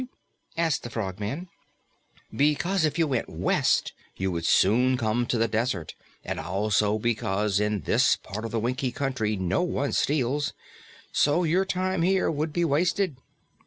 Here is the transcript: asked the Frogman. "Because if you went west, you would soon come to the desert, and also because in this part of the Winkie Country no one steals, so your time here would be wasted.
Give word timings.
asked 0.57 0.81
the 0.81 0.89
Frogman. 0.89 1.47
"Because 2.35 2.85
if 2.85 2.97
you 2.97 3.05
went 3.05 3.29
west, 3.29 3.93
you 4.15 4.31
would 4.31 4.45
soon 4.47 4.97
come 4.97 5.27
to 5.27 5.37
the 5.37 5.47
desert, 5.47 5.93
and 6.25 6.39
also 6.39 6.97
because 6.97 7.59
in 7.59 7.81
this 7.81 8.15
part 8.15 8.43
of 8.43 8.49
the 8.49 8.59
Winkie 8.59 8.91
Country 8.91 9.35
no 9.35 9.61
one 9.61 9.91
steals, 9.91 10.53
so 11.11 11.43
your 11.43 11.65
time 11.65 12.01
here 12.01 12.31
would 12.31 12.51
be 12.51 12.65
wasted. 12.65 13.17